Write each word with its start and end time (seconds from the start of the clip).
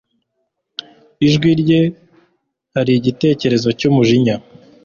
Ijwi 1.27 1.49
rye 1.61 1.81
hari 2.75 2.91
igitekerezo 2.99 3.69
cyumujinya. 3.79 4.35